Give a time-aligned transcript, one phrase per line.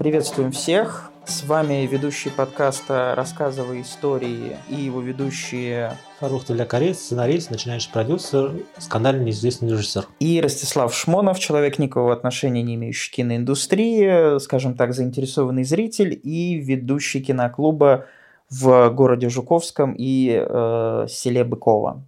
[0.00, 1.12] Приветствуем всех.
[1.26, 9.24] С вами ведущий подкаста «Рассказывай истории» и его ведущие Фарух Тулякарец, сценарист, начинающий продюсер, скандально
[9.24, 10.06] неизвестный режиссер.
[10.18, 16.54] И Ростислав Шмонов, человек никакого отношения не имеющий к киноиндустрии, скажем так, заинтересованный зритель и
[16.54, 18.06] ведущий киноклуба
[18.48, 22.02] в городе Жуковском и э, селе Быково.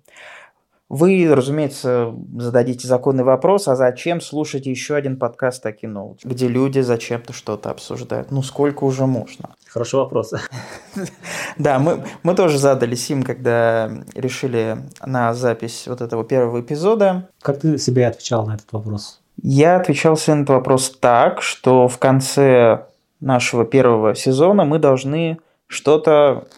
[0.93, 6.81] Вы, разумеется, зададите законный вопрос, а зачем слушать еще один подкаст о кино, где люди
[6.81, 8.31] зачем-то что-то обсуждают?
[8.31, 9.55] Ну, сколько уже можно?
[9.67, 10.35] Хороший вопрос.
[11.57, 17.31] Да, мы, мы тоже задали сим, когда решили на запись вот этого первого эпизода.
[17.41, 19.23] Как ты себе отвечал на этот вопрос?
[19.43, 22.85] Я отвечал себе на этот вопрос так, что в конце
[23.19, 25.39] нашего первого сезона мы должны
[25.69, 26.49] что-то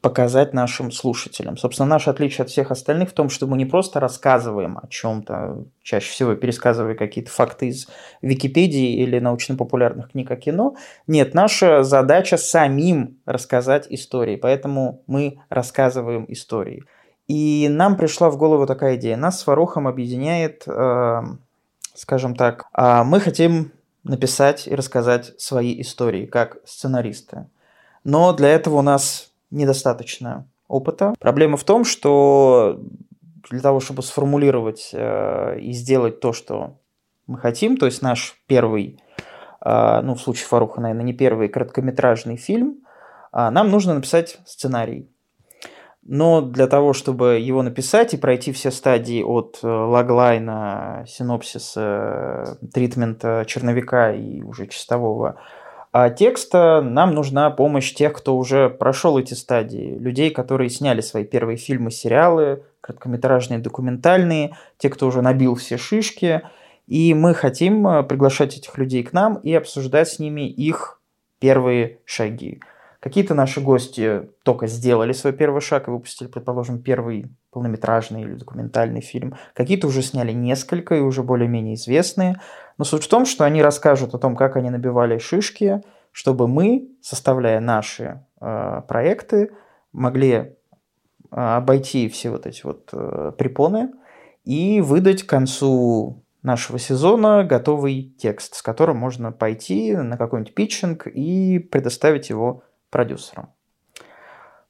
[0.00, 1.56] показать нашим слушателям.
[1.56, 5.64] Собственно, наше отличие от всех остальных в том, что мы не просто рассказываем о чем-то,
[5.82, 7.88] чаще всего пересказывая какие-то факты из
[8.22, 10.76] Википедии или научно-популярных книг о кино.
[11.08, 16.84] Нет, наша задача самим рассказать истории, поэтому мы рассказываем истории.
[17.26, 19.16] И нам пришла в голову такая идея.
[19.16, 21.22] Нас с Фарухом объединяет, э,
[21.92, 23.72] скажем так, э, мы хотим
[24.04, 27.46] написать и рассказать свои истории как сценаристы.
[28.04, 31.14] Но для этого у нас недостаточно опыта.
[31.18, 32.80] Проблема в том, что
[33.50, 36.78] для того, чтобы сформулировать э, и сделать то, что
[37.26, 39.00] мы хотим, то есть наш первый,
[39.64, 42.78] э, ну в случае Фаруха, наверное, не первый короткометражный фильм,
[43.32, 45.10] э, нам нужно написать сценарий.
[46.08, 53.44] Но для того, чтобы его написать и пройти все стадии от э, лаглайна, синопсиса, тритмента
[53.46, 55.40] черновика и уже чистового
[56.16, 59.96] текста нам нужна помощь тех, кто уже прошел эти стадии.
[59.98, 66.42] Людей, которые сняли свои первые фильмы, сериалы, короткометражные, документальные, те, кто уже набил все шишки.
[66.86, 71.00] И мы хотим э, приглашать этих людей к нам и обсуждать с ними их
[71.38, 72.60] первые шаги.
[73.06, 79.00] Какие-то наши гости только сделали свой первый шаг и выпустили, предположим, первый полнометражный или документальный
[79.00, 79.36] фильм.
[79.54, 82.40] Какие-то уже сняли несколько и уже более-менее известные.
[82.78, 86.88] Но суть в том, что они расскажут о том, как они набивали шишки, чтобы мы,
[87.00, 89.52] составляя наши э, проекты,
[89.92, 90.46] могли э,
[91.30, 93.92] обойти все вот эти вот э, препоны
[94.44, 101.06] и выдать к концу нашего сезона готовый текст, с которым можно пойти на какой-нибудь питчинг
[101.06, 103.52] и предоставить его продюсерам.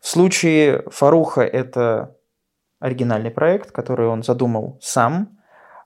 [0.00, 2.16] В случае Фаруха это
[2.78, 5.38] оригинальный проект, который он задумал сам,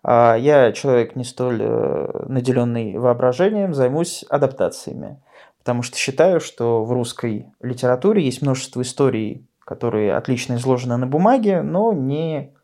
[0.02, 5.22] а я человек не столь э, наделенный воображением, займусь адаптациями.
[5.58, 11.62] Потому что считаю, что в русской литературе есть множество историй, которые отлично изложены на бумаге,
[11.62, 12.54] но не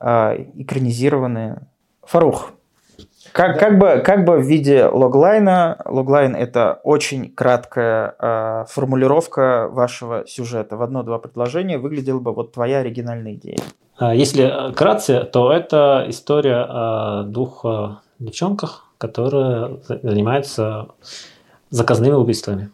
[0.00, 1.68] а, экранизированы.
[2.02, 2.50] Фарух,
[3.32, 3.58] как, да.
[3.58, 10.76] как, бы, как бы в виде логлайна, логлайн это очень краткая э, формулировка вашего сюжета.
[10.76, 13.58] В одно-два предложения выглядела бы вот твоя оригинальная идея.
[13.98, 20.88] А, если кратце, то это история о двух э, девчонках, которые занимаются
[21.70, 22.70] заказными убийствами.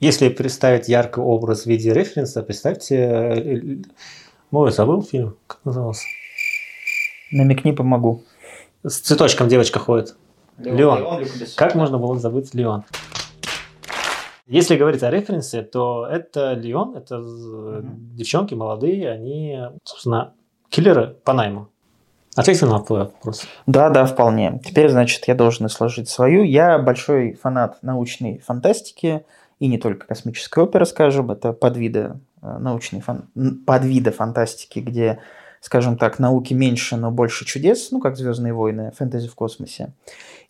[0.00, 2.96] Если представить яркий образ в виде референса, представьте...
[2.96, 3.60] Э,
[4.50, 6.06] Ой, забыл фильм, как назывался?
[7.30, 8.24] Намекни, помогу.
[8.82, 10.16] С цветочком девочка ходит.
[10.58, 10.76] Леон.
[10.76, 11.20] Леон.
[11.20, 12.84] Леон как можно было забыть Леон?
[14.46, 17.82] Если говорить о референсе, то это Леон, это mm-hmm.
[18.14, 20.34] девчонки молодые, они, собственно,
[20.70, 21.68] киллеры по найму.
[22.36, 23.46] Ответил на твой вопрос?
[23.66, 24.60] Да, да, вполне.
[24.64, 26.42] Теперь, значит, я должен сложить свою.
[26.42, 29.24] Я большой фанат научной фантастики,
[29.58, 33.28] и не только космической оперы, скажем, это подвида э, научной фан...
[33.66, 35.20] подвида фантастики, где,
[35.60, 39.92] скажем так, науки меньше, но больше чудес, ну, как «Звездные войны», фэнтези в космосе.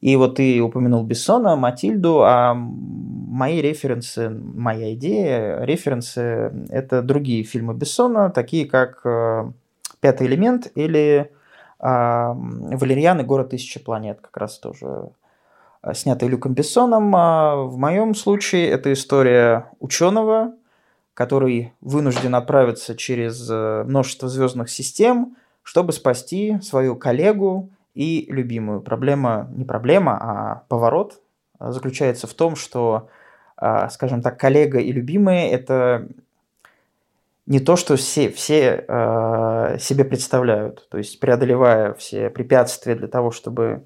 [0.00, 7.74] И вот ты упомянул Бессона, Матильду, а мои референсы, моя идея, референсы– это другие фильмы
[7.74, 9.50] Бессона, такие как э,
[10.00, 11.30] «Пятый элемент» или
[11.80, 15.10] а, Валерьян и город тысячи планет как раз тоже
[15.82, 17.14] а, снятый Люком Бессоном.
[17.16, 20.52] А в моем случае это история ученого,
[21.20, 28.80] который вынужден отправиться через э, множество звездных систем, чтобы спасти свою коллегу и любимую.
[28.80, 31.20] Проблема, не проблема, а поворот
[31.58, 33.10] заключается в том, что,
[33.90, 36.08] скажем так, коллега и любимые– это
[37.44, 40.88] не то, что все, все э, себе представляют.
[40.88, 43.84] То есть, преодолевая все препятствия для того, чтобы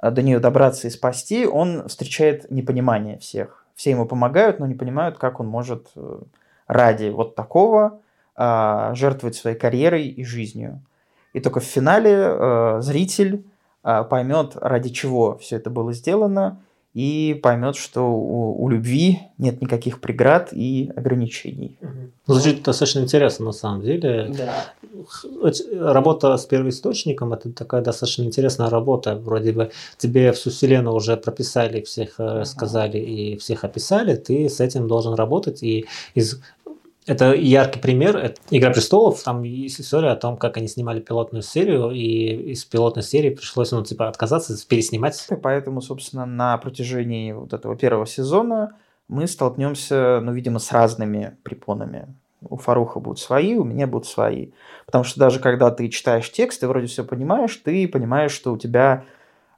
[0.00, 3.66] э, до нее добраться и спасти, он встречает непонимание всех.
[3.74, 6.20] Все ему помогают, но не понимают, как он может э,
[6.72, 8.00] ради вот такого
[8.36, 10.80] э, жертвовать своей карьерой и жизнью.
[11.32, 13.44] И только в финале э, зритель
[13.84, 16.60] э, поймет, ради чего все это было сделано,
[16.94, 21.78] и поймет, что у, у любви нет никаких преград и ограничений.
[22.26, 24.30] Звучит достаточно интересно на самом деле.
[24.36, 24.74] Да.
[25.72, 29.16] Работа с первоисточником это такая достаточно интересная работа.
[29.16, 34.14] Вроде бы тебе всю вселенную уже прописали, всех uh сказали и всех описали.
[34.14, 36.42] Ты с этим должен работать и из
[37.06, 38.16] это яркий пример.
[38.16, 39.22] Это «Игра престолов».
[39.22, 43.72] Там есть история о том, как они снимали пилотную серию, и из пилотной серии пришлось,
[43.72, 45.26] ну, типа, отказаться, переснимать.
[45.30, 48.76] И поэтому, собственно, на протяжении вот этого первого сезона
[49.08, 52.14] мы столкнемся, ну, видимо, с разными препонами.
[52.48, 54.50] У Фаруха будут свои, у меня будут свои.
[54.86, 58.58] Потому что даже когда ты читаешь текст, ты вроде все понимаешь, ты понимаешь, что у
[58.58, 59.04] тебя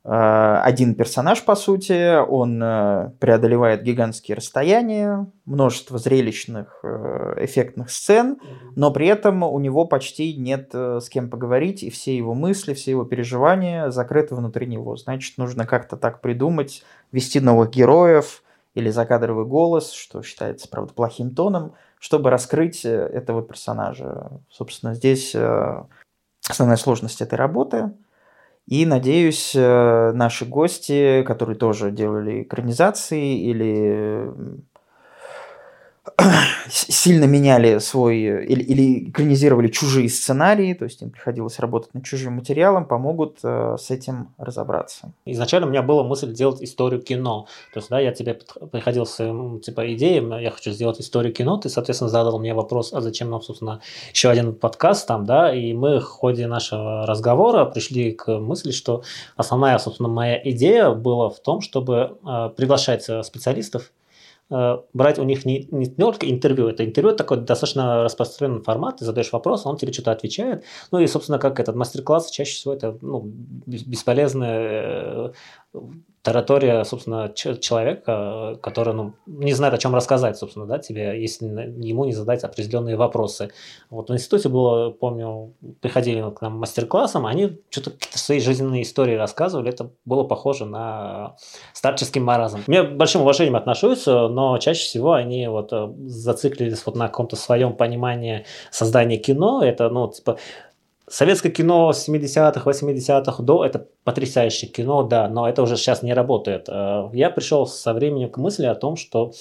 [0.07, 8.39] один персонаж, по сути, он э, преодолевает гигантские расстояния, множество зрелищных э, эффектных сцен,
[8.77, 12.91] но при этом у него почти нет с кем поговорить, и все его мысли, все
[12.91, 14.95] его переживания закрыты внутри него.
[14.97, 18.43] Значит, нужно как-то так придумать, вести новых героев
[18.75, 24.33] или закадровый голос, что считается, правда, плохим тоном, чтобы раскрыть этого персонажа.
[24.51, 25.35] Собственно, здесь
[26.47, 27.91] основная сложность этой работы–
[28.67, 34.33] и, надеюсь, э, наши гости, которые тоже делали экранизации или
[36.69, 42.35] сильно меняли свой или, или экранизировали чужие сценарии, то есть им приходилось работать над чужим
[42.35, 45.13] материалом, помогут э, с этим разобраться.
[45.25, 47.47] Изначально у меня была мысль делать историю кино.
[47.73, 48.39] То есть, да, я тебе
[48.71, 49.17] приходил с
[49.65, 53.41] типа идеей, я хочу сделать историю кино, ты, соответственно, задал мне вопрос, а зачем нам,
[53.41, 53.81] собственно,
[54.13, 59.03] еще один подкаст там, да, и мы в ходе нашего разговора пришли к мысли, что
[59.37, 63.91] основная, собственно, моя идея была в том, чтобы э, приглашать э, специалистов,
[64.51, 69.33] брать у них не, не только интервью, это интервью такой достаточно распространенный формат, ты задаешь
[69.33, 70.65] вопрос, он тебе что-то отвечает.
[70.93, 73.23] Ну и, собственно, как этот мастер-класс, чаще всего это ну,
[73.67, 75.33] бесполезное
[75.73, 75.81] э,
[76.25, 82.07] таратория, собственно, человека, который ну, не знает, о чем рассказать, собственно, да, тебе, если ему
[82.07, 83.51] не задать определенные вопросы.
[83.91, 89.17] Вот в институте было, помню, приходили к нам мастер-классом, они что-то какие-то свои жизненные истории
[89.17, 91.37] рассказывали, это было похоже на
[91.75, 92.61] старческий маразм.
[92.69, 97.75] Я большим уважением отношусь, но чаще всего они вот э, зациклились вот на каком-то своем
[97.75, 100.39] понимании создания кино, это, ну, типа,
[101.07, 106.69] Советское кино 70-х, 80-х до это потрясающее кино, да, но это уже сейчас не работает.
[106.69, 109.33] Э, я пришел со временем к мысли о том, что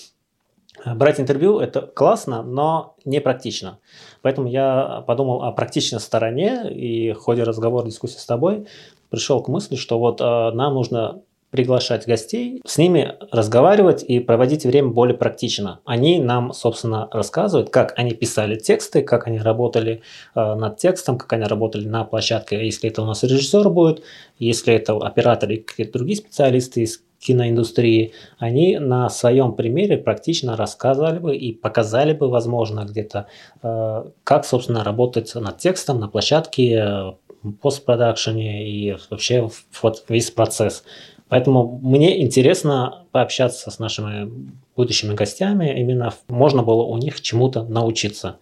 [0.83, 3.79] э, брать интервью это классно, но не практично.
[4.21, 8.67] Поэтому я подумал о практичной стороне и в ходе разговора, дискуссии с тобой
[9.09, 11.21] пришел к мысли, что вот э, нам нужно
[11.53, 15.81] приглашать гостей, с ними разговаривать и проводить время более практично.
[15.85, 20.01] Они нам, собственно, рассказывают, как они писали тексты, как они работали
[20.33, 24.01] э, над текстом, как они работали на площадке, если это у нас режиссер будет,
[24.39, 31.19] если это оператор и какие-то другие специалисты из киноиндустрии, они на своем примере практично рассказали
[31.19, 33.27] бы и показали бы, возможно, где-то,
[33.61, 37.11] э, как, собственно, работать над текстом на площадке, э,
[37.43, 39.49] и вообще
[39.81, 40.83] вот весь процесс.
[41.33, 44.31] Поэтому мне интересно пообщаться с нашими
[44.75, 48.37] будущими гостями, именно можно было у них чему-то научиться.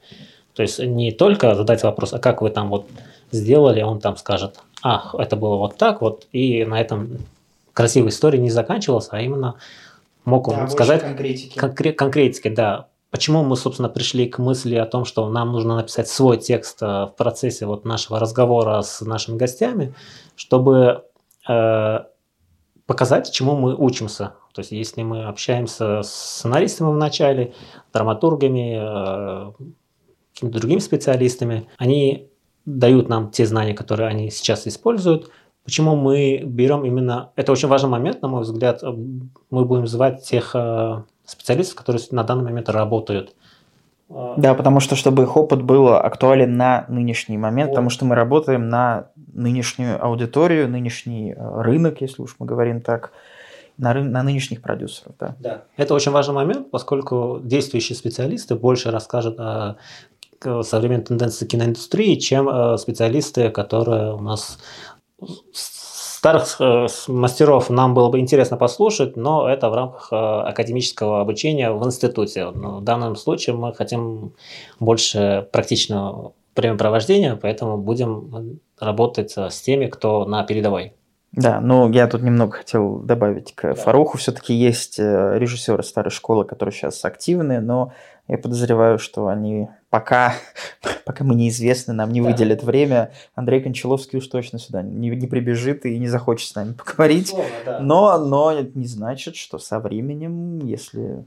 [0.55, 2.87] То есть не только задать вопрос, а как вы там вот
[3.31, 7.19] сделали, он там скажет, а, это было вот так вот, и на этом
[7.71, 9.55] красивая история не заканчивалась, а именно
[10.25, 11.57] мог он да, сказать конкретики.
[11.57, 12.87] Конкре- конкретики, да.
[13.09, 16.85] Почему мы, собственно, пришли к мысли о том, что нам нужно написать свой текст э,
[16.85, 19.93] в процессе вот нашего разговора с нашими гостями,
[20.35, 21.05] чтобы
[21.47, 21.99] э,
[22.91, 24.33] показать, чему мы учимся.
[24.53, 27.53] То есть, если мы общаемся с сценаристами в начале,
[27.93, 29.51] драматургами, э,
[30.33, 32.27] какими-то другими специалистами, они
[32.65, 35.29] дают нам те знания, которые они сейчас используют.
[35.63, 37.31] Почему мы берем именно...
[37.37, 38.83] Это очень важный момент, на мой взгляд.
[38.83, 43.35] Мы будем звать тех э, специалистов, которые на данный момент работают.
[44.37, 47.75] Да, потому что чтобы их опыт был актуален на нынешний момент, вот.
[47.75, 53.11] потому что мы работаем на нынешнюю аудиторию, нынешний э, рынок, если уж мы говорим так,
[53.77, 54.03] на, ры...
[54.03, 55.15] на нынешних продюсеров.
[55.19, 55.35] Да.
[55.39, 59.77] да, это очень важный момент, поскольку действующие специалисты больше расскажут о
[60.63, 64.57] современной тенденции киноиндустрии, чем э, специалисты, которые у нас
[66.21, 71.71] Старых э, мастеров нам было бы интересно послушать, но это в рамках э, академического обучения
[71.71, 72.51] в институте.
[72.51, 74.35] Но в данном случае мы хотим
[74.79, 80.93] больше практичного времяпровождения, поэтому будем работать с теми, кто на передовой.
[81.31, 83.73] Да, ну я тут немного хотел добавить к да.
[83.73, 84.19] Фаруху.
[84.19, 87.93] Все-таки есть э, режиссеры старой школы, которые сейчас активны, но
[88.31, 90.35] Я подозреваю, что они пока,
[91.05, 92.65] пока мы неизвестны, нам не выделят да.
[92.65, 97.27] время, Андрей Кончаловский уж точно сюда не, не прибежит и не захочет с нами поговорить.
[97.27, 97.79] Словно, да.
[97.79, 101.25] но, но это не значит, что со временем, если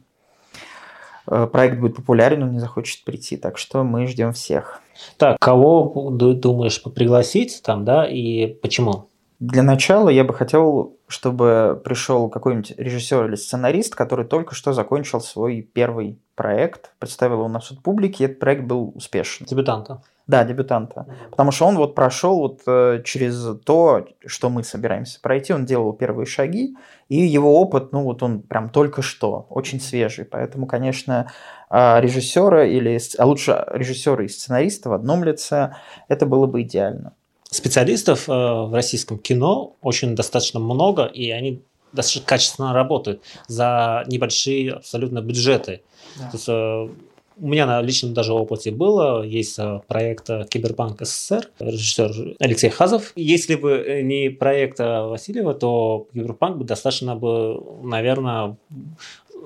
[1.27, 3.37] э, проект будет популярен, он не захочет прийти.
[3.37, 4.81] Так что мы ждем всех.
[5.19, 9.11] Так, кого думаешь пригласить там, да, и почему?
[9.47, 15.21] Для начала я бы хотел, чтобы пришел какой-нибудь режиссер или сценарист, который только что закончил
[15.21, 19.45] свой первый проект, представил его на суд публики, и этот проект был успешен.
[19.45, 20.03] Дебютанта.
[20.27, 21.07] Да, дебютанта.
[21.31, 25.93] Потому что он вот прошел вот э, через то, что мы собираемся пройти, он делал
[25.93, 26.75] первые шаги,
[27.11, 30.25] и его опыт, ну вот он прям только что, очень свежий.
[30.25, 31.31] Поэтому, конечно,
[31.69, 35.75] э, режиссера или, а лучше режиссера и сценариста в одном лице,
[36.09, 37.13] это было бы идеально
[37.55, 44.73] специалистов э, в российском кино очень достаточно много, и они достаточно качественно работают за небольшие
[44.73, 45.83] абсолютно бюджеты.
[46.19, 46.31] Да.
[46.31, 46.89] То есть, э,
[47.37, 53.13] у меня на личном даже опыте было, есть э, проект Кибербанк СССР, режиссер Алексей Хазов.
[53.17, 58.57] Если бы не проект Васильева, то Кибербанк бы достаточно бы, наверное,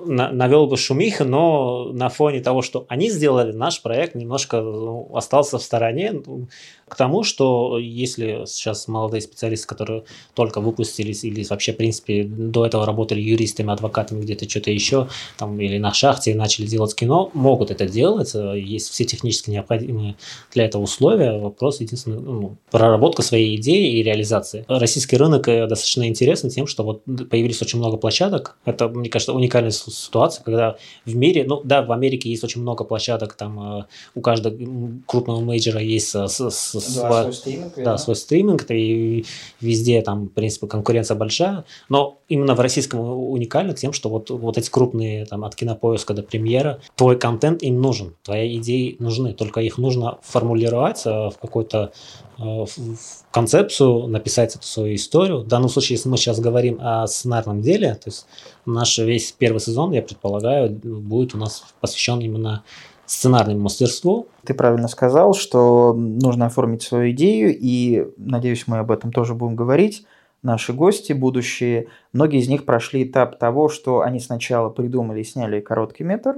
[0.05, 5.57] навел бы шумиха, но на фоне того, что они сделали, наш проект немножко ну, остался
[5.57, 6.13] в стороне
[6.89, 10.03] к тому, что если сейчас молодые специалисты, которые
[10.33, 15.59] только выпустились или вообще, в принципе, до этого работали юристами, адвокатами, где-то что-то еще, там,
[15.59, 20.15] или на шахте начали делать кино, могут это делать, есть все технически необходимые
[20.53, 24.65] для этого условия, вопрос единственный, ну, проработка своей идеи и реализации.
[24.67, 29.33] Российский рынок э, достаточно интересен тем, что вот появились очень много площадок, это, мне кажется,
[29.33, 33.83] уникальная ситуация, когда в мире, ну да, в Америке есть очень много площадок, там э,
[34.15, 34.57] у каждого
[35.05, 37.73] крупного мейджора есть с, с да, свой стриминг.
[37.77, 39.25] Да, свой стриминг, и
[39.61, 44.57] везде там, в принципе, конкуренция большая, но именно в российском уникально тем, что вот, вот
[44.57, 49.61] эти крупные, там, от кинопоиска до премьера, твой контент им нужен, твои идеи нужны, только
[49.61, 51.91] их нужно формулировать э, в какой-то
[52.37, 52.69] э, в
[53.31, 55.39] концепцию, написать эту свою историю.
[55.39, 58.25] В данном случае, если мы сейчас говорим о сценарном деле, то есть
[58.65, 62.63] наш весь первый сезон, я предполагаю, будет у нас посвящен именно
[63.09, 64.27] сценарному мастерству.
[64.45, 69.55] Ты правильно сказал, что нужно оформить свою идею, и, надеюсь, мы об этом тоже будем
[69.55, 70.05] говорить.
[70.43, 75.59] Наши гости будущие, многие из них прошли этап того, что они сначала придумали и сняли
[75.59, 76.35] короткий метр,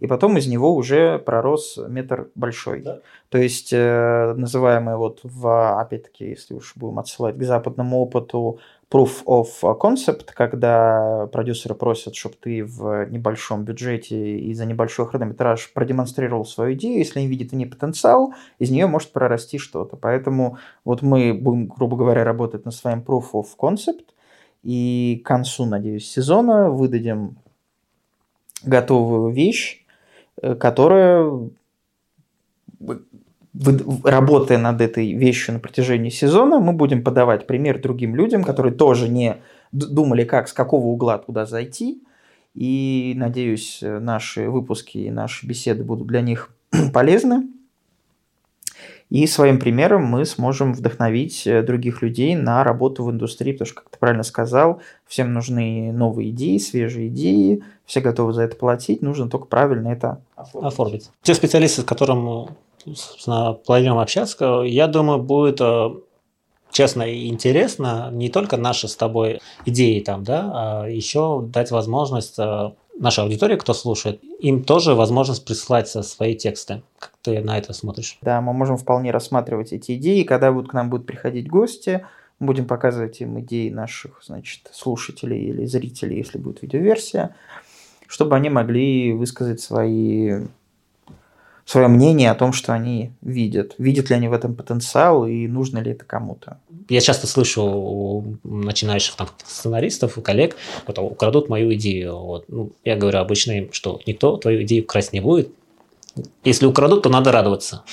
[0.00, 2.80] и потом из него уже пророс метр большой.
[2.80, 3.00] Да.
[3.28, 8.60] То есть, э, называемый вот в, опять-таки, если уж будем отсылать к западному опыту,
[8.90, 15.72] proof of concept, когда продюсеры просят, чтобы ты в небольшом бюджете и за небольшой хронометраж
[15.72, 19.96] продемонстрировал свою идею, если они видят в ней потенциал, из нее может прорасти что-то.
[19.96, 24.06] Поэтому вот мы будем, грубо говоря, работать над своим proof of concept,
[24.62, 27.36] и к концу, надеюсь, сезона выдадим
[28.64, 29.84] готовую вещь,
[30.40, 31.50] э, которая
[34.04, 39.08] работая над этой вещью на протяжении сезона, мы будем подавать пример другим людям, которые тоже
[39.08, 39.36] не
[39.72, 42.02] думали, как, с какого угла туда зайти.
[42.54, 46.50] И, надеюсь, наши выпуски и наши беседы будут для них
[46.92, 47.48] полезны.
[49.10, 53.80] И своим примером мы сможем вдохновить э, других людей на работу в индустрии, потому что,
[53.80, 59.00] как ты правильно сказал, всем нужны новые идеи, свежие идеи, все готовы за это платить,
[59.00, 60.72] нужно только правильно это оформить.
[60.72, 61.10] оформить.
[61.22, 62.50] Те специалисты, с которым
[62.84, 65.90] собственно, планируем общаться, я думаю, будет э,
[66.70, 72.38] честно и интересно не только наши с тобой идеи там, да, а еще дать возможность
[72.38, 76.82] э, нашей аудитории, кто слушает, им тоже возможность присылать свои тексты.
[76.98, 78.18] Как ты на это смотришь?
[78.22, 82.04] Да, мы можем вполне рассматривать эти идеи, когда будут к нам будут приходить гости,
[82.40, 87.34] будем показывать им идеи наших, значит, слушателей или зрителей, если будет видеоверсия,
[88.06, 90.46] чтобы они могли высказать свои
[91.68, 93.74] свое мнение о том, что они видят.
[93.76, 96.56] Видят ли они в этом потенциал и нужно ли это кому-то.
[96.88, 100.56] Я часто слышу у начинающих там, сценаристов и коллег,
[100.86, 102.16] вот, украдут мою идею.
[102.16, 102.44] Вот.
[102.48, 105.50] Ну, я говорю обычно им, что никто твою идею красть не будет.
[106.42, 107.84] Если украдут, то надо радоваться.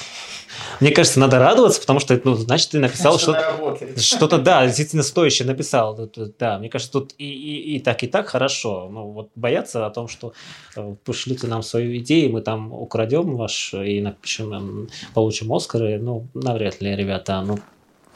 [0.80, 5.48] Мне кажется, надо радоваться, потому что, ну, значит, ты написал что-то, что-то, да, действительно стоящее
[5.48, 5.98] написал.
[6.40, 8.90] Да, мне кажется, тут и, и, и так, и так хорошо.
[8.92, 10.34] Ну, вот бояться о том, что
[10.76, 16.82] э, пошлите нам свою идею, мы там украдем ваш и напишем, получим Оскары, ну, навряд
[16.82, 17.42] ли, ребята.
[17.42, 17.60] Ну,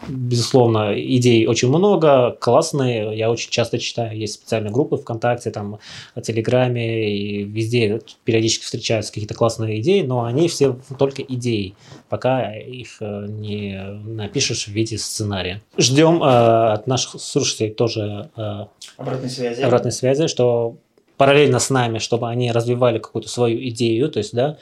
[0.08, 5.80] безусловно, идей очень много, классные, я очень часто читаю, есть специальные группы ВКонтакте, там,
[6.16, 11.76] в Телеграме, и везде периодически встречаются какие-то классные идеи, но они все только идеи,
[12.08, 15.62] пока их э, не напишешь в виде сценария.
[15.78, 18.66] Ждем э, от наших слушателей тоже э,
[18.98, 20.78] обратной связи, обратной связи что
[21.20, 24.58] параллельно с нами, чтобы они развивали какую-то свою идею, то есть, да,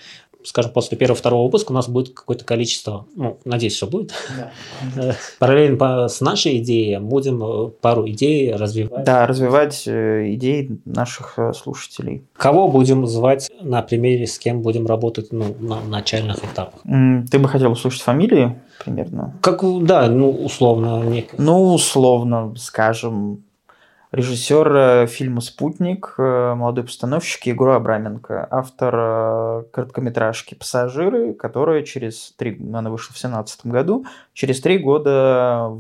[0.48, 4.13] скажем, после первого-второго выпуска у нас будет какое-то количество, ну, надеюсь, что будет.
[4.96, 5.16] Да.
[5.39, 9.04] Параллельно с нашей идеей будем э, пару идей развивать.
[9.04, 12.24] Да, развивать э, идеи наших э, слушателей.
[12.34, 16.80] Кого будем звать на примере, с кем будем работать ну, на начальных этапах?
[17.30, 19.36] Ты бы хотел услышать фамилии примерно?
[19.42, 21.04] Как, да, ну, условно.
[21.04, 21.42] Некое.
[21.42, 23.44] Ну, условно, скажем,
[24.12, 32.34] Режиссер э, фильма «Спутник», э, молодой постановщик Егор Абраменко, автор э, короткометражки «Пассажиры», которая через
[32.38, 35.74] три, она вышла в 2017 году, через три года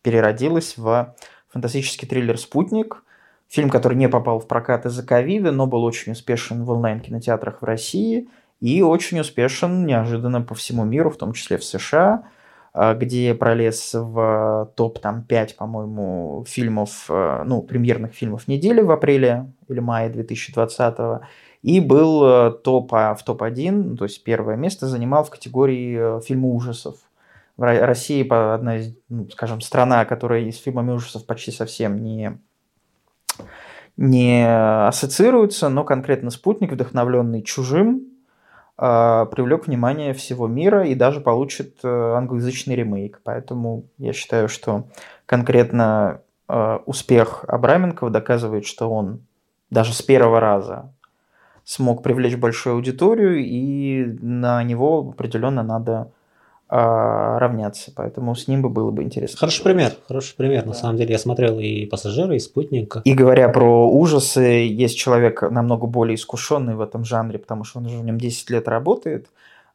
[0.00, 1.14] переродилась в
[1.50, 3.04] фантастический триллер «Спутник»,
[3.46, 7.64] фильм, который не попал в прокат из-за ковида, но был очень успешен в онлайн-кинотеатрах в
[7.66, 8.28] России
[8.60, 12.24] и очень успешен неожиданно по всему миру, в том числе в США–
[12.74, 19.52] где пролез в топ там 5, по-моему, фильмов, э, ну, премьерных фильмов недели в апреле
[19.68, 21.22] или мае 2020
[21.62, 26.18] и был э, топ, а, в топ-1, ну, то есть первое место занимал в категории
[26.18, 26.96] э, фильма ужасов.
[27.56, 32.38] В России одна из, ну, скажем, страна, которая с фильмами ужасов почти совсем не,
[33.98, 34.46] не
[34.86, 38.09] ассоциируется, но конкретно «Спутник», вдохновленный «Чужим», а,
[38.80, 43.20] привлек внимание всего мира и даже получит э, англоязычный ремейк.
[43.24, 44.84] Поэтому я считаю, что
[45.26, 49.20] конкретно э, успех Абраменкова доказывает, что он
[49.68, 50.92] даже с первого раза
[51.64, 56.10] смог привлечь большую аудиторию, и на него определенно надо а,
[56.70, 57.92] равняться.
[57.94, 59.38] Поэтому с ним бы было бы интересно.
[59.38, 60.62] Хороший пример, хороший пример.
[60.62, 60.68] Да.
[60.68, 62.98] На самом деле я смотрел и «Пассажиры», и «Спутник».
[63.04, 67.86] И говоря про ужасы, есть человек намного более искушенный в этом жанре, потому что он
[67.86, 69.26] уже в нем 10 лет работает.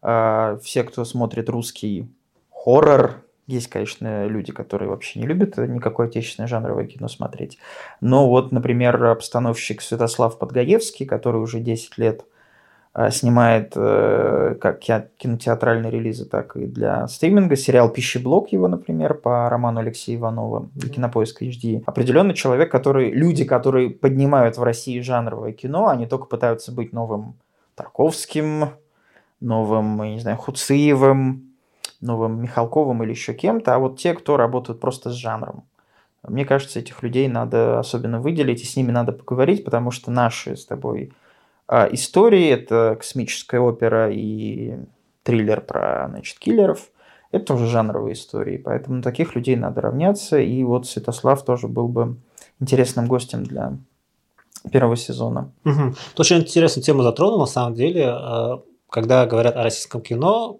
[0.01, 2.07] А, все, кто смотрит русский
[2.49, 7.57] хоррор, есть, конечно, люди, которые вообще не любят никакое отечественное жанровое кино смотреть.
[7.99, 12.34] Но вот, например, постановщик Святослав Подгаевский, который уже 10 лет– а,
[13.11, 17.57] снимает э, как кинотеатральные релизы, так и для стриминга.
[17.57, 21.83] Сериал «Пищеблок» его, например, по роману Алексея Иванова для Кинопоиска HD.
[21.85, 27.35] Определенный человек, который, люди, которые поднимают в России жанровое кино, они только пытаются быть новым
[27.75, 28.69] Тарковским,
[29.41, 31.51] новым, я не знаю, Хуциевым,
[31.99, 35.65] новым Михалковым или еще кем-то, а вот те, кто работают просто с жанром.
[36.23, 40.55] Мне кажется, этих людей надо особенно выделить, и с ними надо поговорить, потому что наши
[40.55, 41.11] с тобой
[41.67, 44.75] а истории, это космическая опера и
[45.23, 46.91] триллер про, значит, киллеров.
[47.31, 50.39] Это тоже жанровые истории, поэтому таких людей надо равняться.
[50.39, 52.17] И вот Святослав тоже был бы
[52.59, 53.77] интересным гостем для
[54.71, 55.51] первого сезона.
[55.65, 55.95] Угу.
[56.17, 58.07] Очень интересную тему затронул, на самом деле.
[58.07, 60.59] А, когда говорят о российском кино,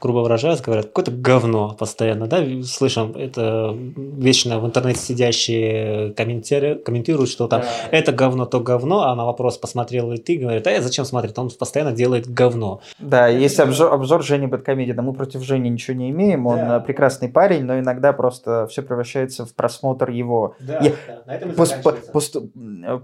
[0.00, 7.30] грубо выражаясь, говорят, какое-то говно постоянно, да, слышим, это вечно в интернете сидящие комментируют, комментируют
[7.30, 7.68] что там да.
[7.90, 11.38] это говно, то говно, а на вопрос посмотрел ли ты, говорит, а я зачем смотреть,
[11.38, 12.80] он постоянно делает говно.
[12.98, 16.80] Да, есть обзор, обзор Жени Бэткомедиана, мы против Жени ничего не имеем, он да.
[16.80, 20.54] прекрасный парень, но иногда просто все превращается в просмотр его.
[20.60, 21.22] Да, я, да.
[21.26, 21.76] на этом пост,
[22.12, 22.36] пост,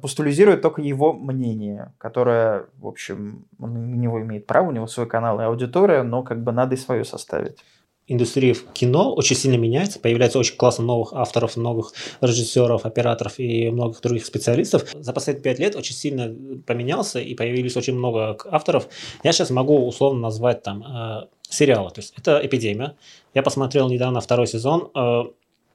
[0.00, 5.06] постулизирует только его мнение, которое, в общем, он, у него имеет право, у него свой
[5.06, 7.58] канал и аудитория, но как бы надо и свою составить
[8.06, 13.70] индустрия в кино очень сильно меняется, появляется очень классно новых авторов, новых режиссеров, операторов и
[13.70, 14.84] многих других специалистов.
[14.94, 16.34] За последние пять лет очень сильно
[16.66, 18.88] поменялся и появились очень много авторов.
[19.22, 21.90] Я сейчас могу условно назвать там э, сериалы.
[21.90, 22.96] То есть это «Эпидемия».
[23.32, 24.90] Я посмотрел недавно второй сезон.
[24.94, 25.22] Э,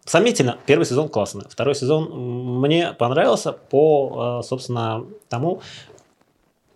[0.06, 1.46] сомнительно, первый сезон классный.
[1.50, 2.12] Второй сезон
[2.60, 5.62] мне понравился по, э, собственно, тому,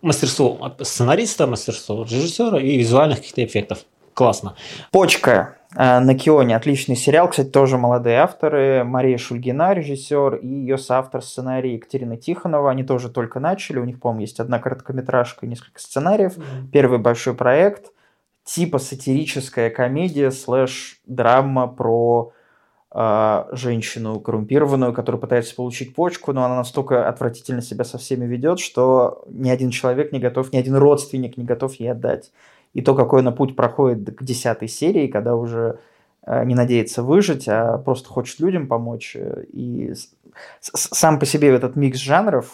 [0.04, 3.80] мастерству сценариста, мастерству режиссера и визуальных каких-то эффектов
[4.14, 4.56] классно.
[4.92, 6.56] Почка э, на Кионе.
[6.56, 7.30] Отличный сериал.
[7.30, 8.84] Кстати, тоже молодые авторы.
[8.84, 12.72] Мария Шульгина, режиссер, и ее соавтор сценария Екатерина Тихонова.
[12.72, 13.80] Они тоже только начали.
[13.80, 16.38] У них, по-моему, есть одна короткометражка и несколько сценариев.
[16.38, 16.68] Mm-hmm.
[16.72, 17.92] Первый большой проект.
[18.44, 22.34] Типа сатирическая комедия слэш драма про
[22.94, 29.24] женщину коррумпированную, которая пытается получить почку, но она настолько отвратительно себя со всеми ведет, что
[29.28, 32.32] ни один человек не готов, ни один родственник не готов ей отдать
[32.74, 35.80] и то, какой она путь проходит к десятой серии, когда уже
[36.26, 39.16] э, не надеется выжить, а просто хочет людям помочь.
[39.16, 39.94] Э, и
[40.62, 42.52] сам по себе этот микс жанров,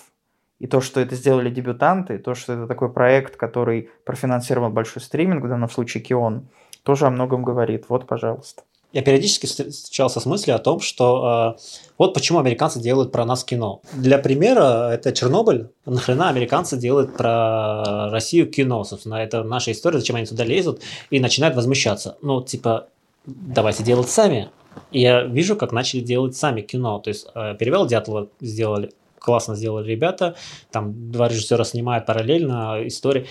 [0.60, 5.02] и то, что это сделали дебютанты, и то, что это такой проект, который профинансировал большой
[5.02, 6.48] стриминг, в данном случае Кион,
[6.84, 7.86] тоже о многом говорит.
[7.88, 11.62] Вот, пожалуйста я периодически встречался с мыслью о том, что э,
[11.98, 13.82] вот почему американцы делают про нас кино.
[13.94, 15.70] Для примера, это Чернобыль.
[15.86, 21.20] Нахрена американцы делают про Россию кино, собственно, это наша история, зачем они туда лезут и
[21.20, 22.18] начинают возмущаться.
[22.22, 22.88] Ну, типа,
[23.26, 24.50] давайте делать сами.
[24.92, 27.00] И я вижу, как начали делать сами кино.
[27.00, 30.36] То есть, э, «Перевал Дятлова» сделали, классно сделали ребята,
[30.72, 33.28] там два режиссера снимают параллельно истории.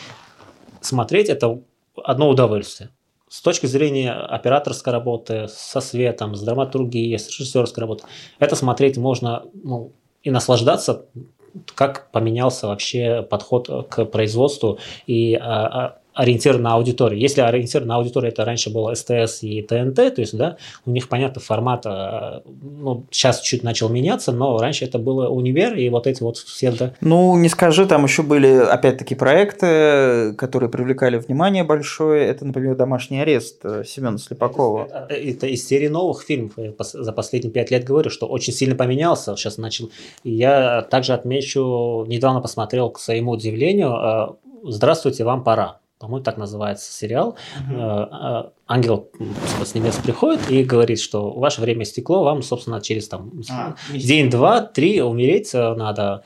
[0.81, 1.61] Смотреть это
[1.97, 2.91] одно удовольствие.
[3.29, 8.07] С точки зрения операторской работы, со светом, с драматургией, с режиссерской работой,
[8.39, 11.07] это смотреть можно ну, и наслаждаться,
[11.75, 14.79] как поменялся вообще подход к производству.
[15.07, 17.21] И а, а, ориентир на аудиторию.
[17.21, 21.09] Если ориентир на аудиторию это раньше было СТС и ТНТ, то есть, да, у них,
[21.09, 26.09] понятно, формат, э, ну, сейчас чуть начал меняться, но раньше это было универ и вот
[26.09, 26.93] эти вот все, да.
[27.01, 32.27] Ну, не скажи, там еще были, опять-таки, проекты, которые привлекали внимание большое.
[32.27, 34.89] Это, например, «Домашний арест» Семена Слепакова.
[35.09, 36.55] Это, это из серии новых фильмов.
[36.57, 39.37] Я за последние пять лет говорю, что очень сильно поменялся.
[39.37, 39.91] Сейчас начал.
[40.25, 44.27] Я также отмечу, недавно посмотрел, к своему удивлению, э,
[44.65, 47.37] «Здравствуйте, вам пора» по-моему, так называется сериал.
[47.71, 48.53] Mm-hmm.
[48.67, 49.11] Ангел
[49.65, 54.31] с небес приходит и говорит, что ваше время стекло, вам, собственно, через там а, день,
[54.31, 56.23] два, три умереть надо.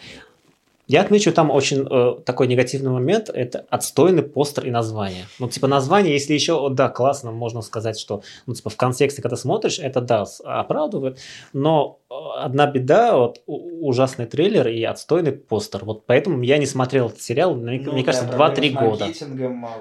[0.89, 5.27] Я отмечу там очень э, такой негативный момент, это отстойный постер и название.
[5.39, 9.37] Ну, типа название, если еще, да, классно, можно сказать, что, ну, типа в контексте, когда
[9.37, 11.19] смотришь, это, да, оправдывает,
[11.53, 15.85] но э, одна беда, вот ужасный трейлер и отстойный постер.
[15.85, 19.07] Вот поэтому я не смотрел этот сериал, мне, ну, мне да, кажется, 2-3 года.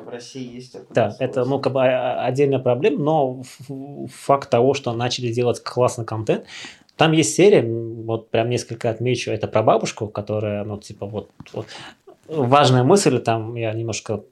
[0.05, 0.77] в России есть.
[0.91, 3.43] Да, это, ну, как бы а, отдельная проблема, но
[4.07, 6.45] факт того, что начали делать классный контент,
[7.01, 11.65] там есть серия, вот прям несколько отмечу, это про бабушку, которая, ну, типа, вот, вот
[12.27, 14.23] важная мысль, там я немножко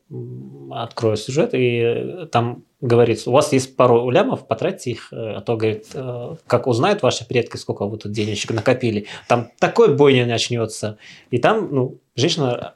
[0.70, 5.58] открою сюжет, и там говорится, у вас есть пару лямов, потратьте их, э, а то,
[5.58, 11.00] говорит, э, как узнают ваши предки, сколько вы тут денежек накопили, там такой бойня начнется.
[11.32, 12.76] И там, ну, женщина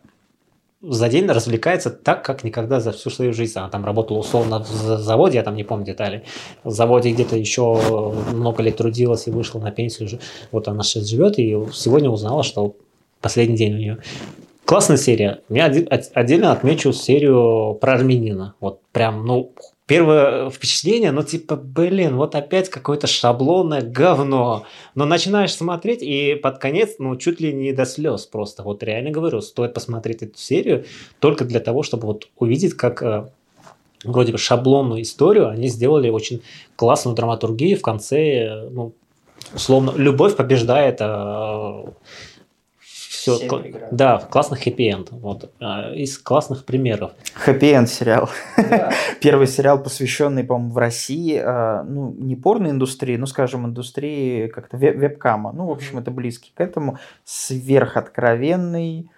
[0.84, 3.58] за день развлекается так, как никогда за всю свою жизнь.
[3.58, 6.24] Она там работала условно в заводе, я там не помню детали.
[6.64, 10.20] В заводе где-то еще много лет трудилась и вышла на пенсию.
[10.52, 12.76] Вот она сейчас живет и сегодня узнала, что
[13.22, 13.98] последний день у нее.
[14.66, 15.42] Классная серия.
[15.50, 18.56] Я отдельно отмечу серию про армянина.
[18.60, 19.52] Вот прям, ну,
[19.86, 24.66] первое впечатление, ну типа, блин, вот опять какое-то шаблонное говно.
[24.96, 28.64] Но начинаешь смотреть, и под конец, ну, чуть ли не до слез просто.
[28.64, 30.86] Вот реально говорю, стоит посмотреть эту серию
[31.20, 33.30] только для того, чтобы вот увидеть, как э,
[34.04, 36.42] вроде бы шаблонную историю они сделали очень
[36.76, 38.94] классную драматургию в конце, э, ну,
[39.54, 41.84] условно, любовь побеждает э,
[43.24, 45.12] все, кл- да, классный хэппи-энд.
[45.12, 47.12] Вот, а, из классных примеров.
[47.36, 48.30] Хэппи-энд сериал.
[48.58, 48.92] Да.
[49.22, 55.54] Первый сериал, посвященный, по-моему, в России, а, ну, не порно-индустрии, ну, скажем, индустрии как-то веб-кама.
[55.54, 56.98] Ну, в общем, это близкий к этому.
[57.24, 59.10] Сверхоткровенный,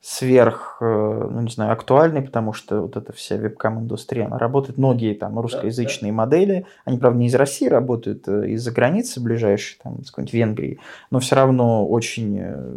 [0.00, 5.14] сверх, э, ну не знаю, актуальный, потому что вот эта вся вебкам-индустрия, она работает, многие
[5.14, 6.24] там русскоязычные да, да.
[6.24, 10.78] модели, они, правда, не из России работают, а из-за границы ближайшей, там, из какой-нибудь Венгрии,
[11.10, 12.70] но все равно очень э,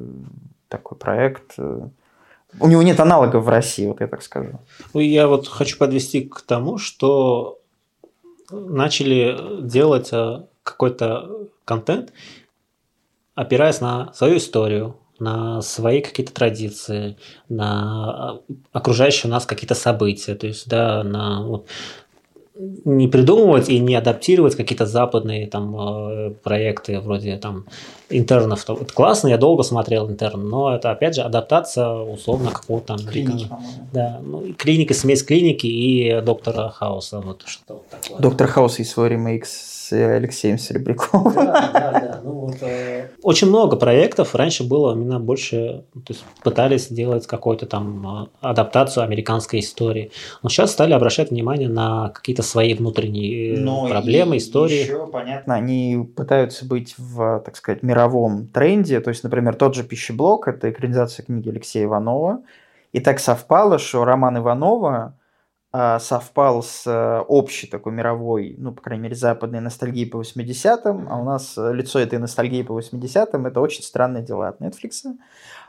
[0.67, 1.53] такой проект.
[1.57, 1.87] Э,
[2.59, 4.59] у него нет аналогов в России, вот я так скажу.
[4.93, 7.59] Ну, я вот хочу подвести к тому, что
[8.51, 12.13] начали делать э, какой-то контент,
[13.35, 17.17] опираясь на свою историю, на свои какие-то традиции,
[17.49, 18.39] на
[18.71, 21.67] окружающие нас какие-то события, то есть, да, на вот,
[22.85, 27.65] не придумывать и не адаптировать какие-то западные там э, проекты вроде там
[28.09, 28.63] интернов.
[28.63, 33.49] Это классно, я долго смотрел интерн, но это опять же адаптация условно какого-то там клиники,
[33.93, 37.19] да, ну, клиники, смесь клиники и доктора Хауса.
[37.19, 38.19] Вот что такое.
[38.19, 41.33] Доктор Хаус и свой ремейк с Алексеем Серебряковым.
[41.33, 42.21] Да, да, да.
[42.23, 43.07] Ну, вот, э...
[43.23, 44.35] Очень много проектов.
[44.35, 50.11] Раньше было именно больше, то есть пытались делать какую-то там э, адаптацию американской истории.
[50.43, 54.83] Но сейчас стали обращать внимание на какие-то свои внутренние Но ну, проблемы, истории.
[54.83, 58.99] Еще, понятно, они пытаются быть в, так сказать, мировом тренде.
[58.99, 62.41] То есть, например, тот же «Пищеблок»– это экранизация книги Алексея Иванова.
[62.93, 65.13] И так совпало, что роман Иванова
[65.71, 71.19] совпал с э, общей такой мировой, ну, по крайней мере, западной ностальгией по 80-м, а
[71.19, 75.03] у нас э, лицо этой ностальгии по 80-м– это очень странные дела от Netflix.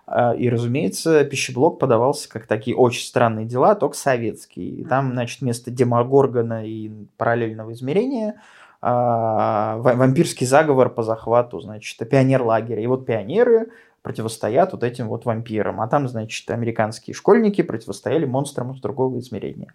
[0.06, 4.68] А, и, разумеется, пищеблок подавался как такие очень странные дела, только советские.
[4.68, 8.40] И там, значит, вместо Демогоргона и параллельного измерения
[8.80, 12.82] а, вампирский заговор по захвату, значит, пионер лагеря.
[12.82, 13.70] И вот пионеры
[14.02, 15.80] противостоят вот этим вот вампирам.
[15.80, 19.72] А там, значит, американские школьники противостояли монстрам из другого измерения.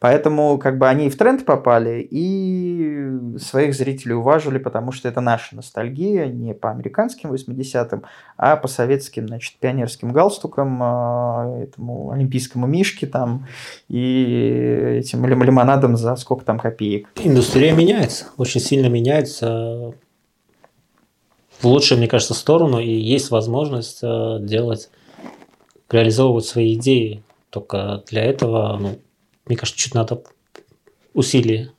[0.00, 5.20] Поэтому как бы они и в тренд попали, и своих зрителей уважили, потому что это
[5.20, 8.04] наша ностальгия, не по американским 80-м,
[8.36, 13.46] а по советским, значит, пионерским галстукам, а, этому олимпийскому мишке там
[13.88, 17.08] и этим лимонадом за сколько там копеек.
[17.22, 19.94] Индустрия меняется, очень сильно меняется
[21.60, 24.90] в лучшую, мне кажется, сторону, и есть возможность э, делать,
[25.90, 27.22] реализовывать свои идеи.
[27.50, 28.98] Только для этого, ну,
[29.46, 30.22] мне кажется, чуть надо
[31.14, 31.70] усилий.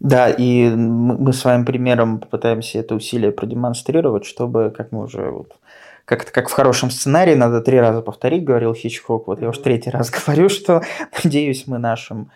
[0.00, 5.56] Да, и мы своим примером попытаемся это усилие продемонстрировать, чтобы, как мы уже вот
[6.04, 9.26] как-то как в хорошем сценарии, надо три раза повторить, говорил Хичкок.
[9.26, 10.82] Вот я уж третий раз говорю, что
[11.22, 12.30] надеюсь, мы нашим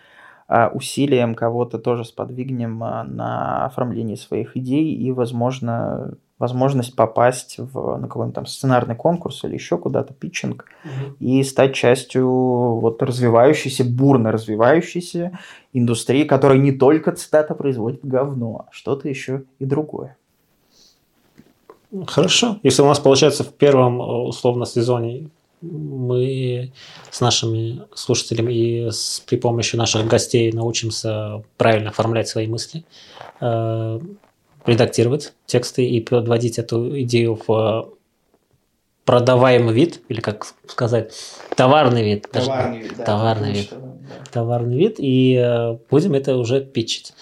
[0.47, 7.97] а, усилием кого-то тоже сподвигнем а, на оформление своих идей и, возможно, возможность попасть в,
[7.97, 11.15] на какой-нибудь там сценарный конкурс или еще куда-то, питчинг, угу.
[11.19, 15.37] и стать частью вот развивающейся, бурно развивающейся
[15.73, 20.17] индустрии, которая не только, цитата, производит говно, а что-то еще и другое.
[22.07, 22.59] Хорошо.
[22.63, 25.29] Если у нас получается в первом условно сезоне
[25.61, 26.71] мы
[27.11, 32.85] с нашими слушателями и с, при помощи наших гостей научимся правильно оформлять свои мысли,
[33.41, 33.99] э,
[34.69, 37.89] редактировать тексты и подводить эту идею в
[39.09, 41.13] продаваемый вид, или как сказать,
[41.55, 42.29] товарный вид.
[42.31, 43.03] Товарный вид, да.
[43.05, 43.63] Товарный вид.
[43.63, 43.95] Что, да.
[44.31, 47.13] Товарный вид, и э, будем это уже питчить.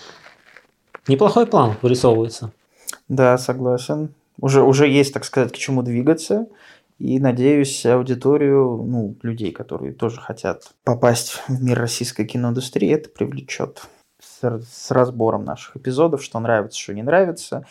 [1.07, 2.51] Неплохой план вырисовывается.
[3.07, 4.13] Да, согласен.
[4.41, 6.47] Уже, уже есть, так сказать, к чему двигаться.
[6.99, 13.83] И надеюсь, аудиторию, ну, людей, которые тоже хотят попасть в мир российской киноиндустрии, это привлечет
[14.41, 17.65] с, разбором наших эпизодов, что нравится, что не нравится,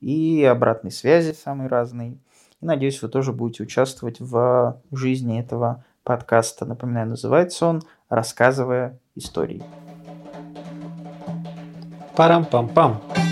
[0.00, 2.18] и обратной связи самой разной.
[2.60, 6.66] И надеюсь, вы тоже будете участвовать в жизни этого подкаста.
[6.66, 9.62] Напоминаю, называется он «Рассказывая истории».
[12.16, 13.00] Парам-пам-пам.
[13.02, 13.23] -пам.